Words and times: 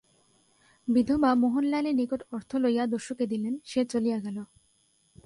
বিধবা 0.87 1.31
মোহনলালের 1.35 1.95
নিকট 1.95 2.21
অর্থ 2.31 2.51
লইয়া 2.55 2.83
দস্যুকে 2.85 3.25
দিলেন, 3.27 3.53
সে 3.63 3.81
চলিয়া 3.85 4.17
গেল। 4.19 4.37